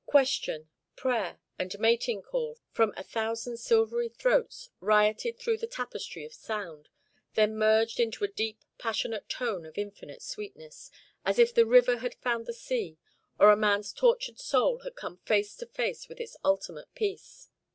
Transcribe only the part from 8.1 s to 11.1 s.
a deep, passionate tone of infinite sweetness,